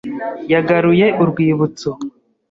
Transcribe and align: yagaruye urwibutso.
yagaruye 0.51 1.05
urwibutso. 1.21 1.89